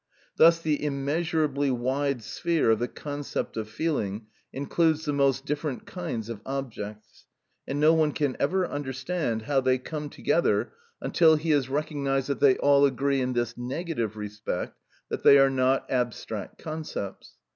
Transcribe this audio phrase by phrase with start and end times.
[0.35, 6.27] Thus the immeasurably wide sphere of the concept of feeling includes the most different kinds
[6.27, 7.27] of objects,
[7.67, 12.39] and no one can ever understand how they come together until he has recognised that
[12.39, 14.75] they all agree in this negative respect,
[15.09, 17.37] that they are not abstract concepts.